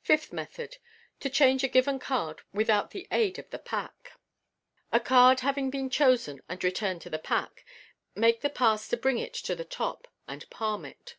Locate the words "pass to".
8.48-8.96